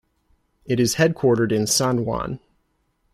It 0.65 0.79
is 0.79 0.95
headquartered 0.95 1.51
in 1.51 1.67
San 1.67 2.05
Juan. 2.05 2.39